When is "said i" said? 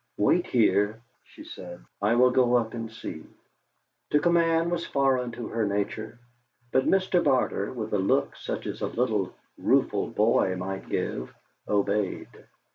1.43-2.15